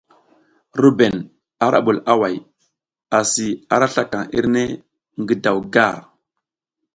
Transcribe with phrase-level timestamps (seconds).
[0.79, 1.15] RUBEN
[1.65, 2.33] ara bul away,
[3.19, 4.63] asi ara slakaŋ irne
[5.21, 5.97] ngi daw gar.